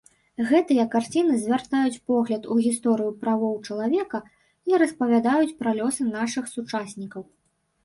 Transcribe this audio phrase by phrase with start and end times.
[0.51, 4.23] Гэтыя карціны звяртаюць погляд у гісторыю правоў чалавека
[4.73, 7.31] і распавядаюць пра лёсы нашых сучаснікаў.